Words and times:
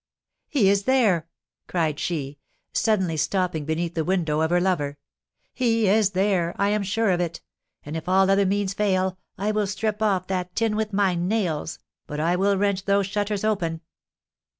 "He 0.47 0.67
is 0.67 0.85
there!" 0.85 1.27
cried 1.67 1.99
she, 1.99 2.39
suddenly 2.73 3.15
stopping 3.17 3.65
beneath 3.65 3.93
the 3.93 4.03
window 4.03 4.41
of 4.41 4.49
her 4.49 4.59
lover. 4.59 4.97
"He 5.53 5.87
is 5.87 6.13
there! 6.17 6.55
I 6.57 6.69
am 6.69 6.81
sure 6.81 7.11
of 7.11 7.19
it; 7.19 7.39
and 7.85 7.95
if 7.95 8.09
all 8.09 8.27
other 8.31 8.47
means 8.47 8.73
fail 8.73 9.19
I 9.37 9.51
will 9.51 9.67
strip 9.67 10.01
off 10.01 10.25
that 10.25 10.55
tin 10.55 10.75
with 10.75 10.91
my 10.91 11.13
nails, 11.13 11.77
but 12.07 12.19
I 12.19 12.35
will 12.35 12.57
wrench 12.57 12.85
those 12.85 13.05
shutters 13.05 13.43
open!" 13.43 13.81